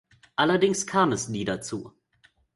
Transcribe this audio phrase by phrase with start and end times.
[0.35, 1.93] Allerdings kam es nie dazu.